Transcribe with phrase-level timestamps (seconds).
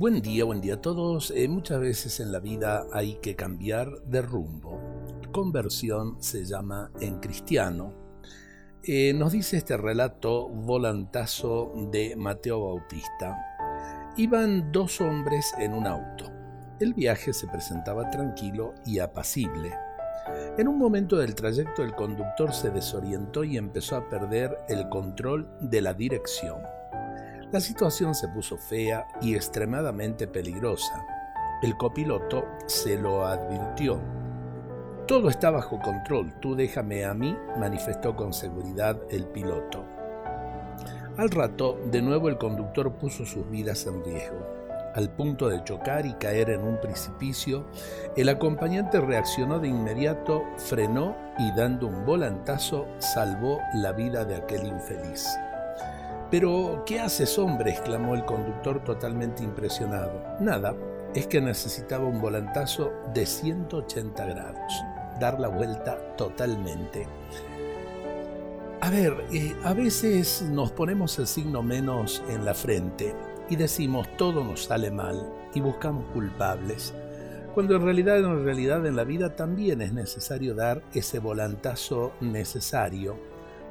[0.00, 1.30] Buen día, buen día a todos.
[1.30, 4.80] Eh, muchas veces en la vida hay que cambiar de rumbo.
[5.30, 7.92] Conversión se llama en cristiano.
[8.82, 13.36] Eh, nos dice este relato volantazo de Mateo Bautista.
[14.16, 16.32] Iban dos hombres en un auto.
[16.80, 19.74] El viaje se presentaba tranquilo y apacible.
[20.56, 25.46] En un momento del trayecto el conductor se desorientó y empezó a perder el control
[25.60, 26.62] de la dirección.
[27.52, 31.04] La situación se puso fea y extremadamente peligrosa.
[31.62, 34.00] El copiloto se lo advirtió.
[35.08, 39.84] Todo está bajo control, tú déjame a mí, manifestó con seguridad el piloto.
[41.16, 44.46] Al rato, de nuevo el conductor puso sus vidas en riesgo.
[44.94, 47.66] Al punto de chocar y caer en un precipicio,
[48.16, 54.68] el acompañante reaccionó de inmediato, frenó y dando un volantazo salvó la vida de aquel
[54.68, 55.28] infeliz.
[56.30, 57.72] Pero, ¿qué haces, hombre?
[57.72, 60.22] exclamó el conductor totalmente impresionado.
[60.40, 60.76] Nada,
[61.14, 64.72] es que necesitaba un volantazo de 180 grados,
[65.18, 67.06] dar la vuelta totalmente.
[68.80, 73.14] A ver, eh, a veces nos ponemos el signo menos en la frente
[73.48, 76.94] y decimos todo nos sale mal y buscamos culpables,
[77.54, 83.18] cuando en realidad, en realidad en la vida también es necesario dar ese volantazo necesario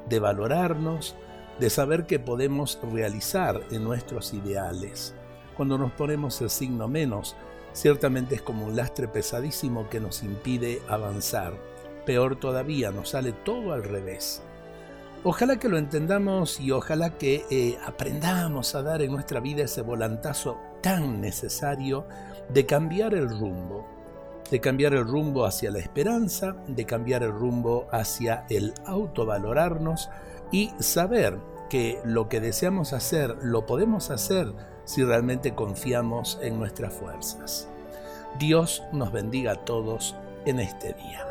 [0.08, 1.16] de valorarnos,
[1.60, 5.14] de saber que podemos realizar en nuestros ideales.
[5.56, 7.36] Cuando nos ponemos el signo menos,
[7.74, 11.52] ciertamente es como un lastre pesadísimo que nos impide avanzar.
[12.06, 14.42] Peor todavía, nos sale todo al revés.
[15.22, 19.82] Ojalá que lo entendamos y ojalá que eh, aprendamos a dar en nuestra vida ese
[19.82, 22.06] volantazo tan necesario
[22.48, 23.86] de cambiar el rumbo,
[24.50, 30.10] de cambiar el rumbo hacia la esperanza, de cambiar el rumbo hacia el autovalorarnos
[30.50, 34.52] y saber que lo que deseamos hacer lo podemos hacer
[34.84, 37.68] si realmente confiamos en nuestras fuerzas.
[38.38, 41.29] Dios nos bendiga a todos en este día.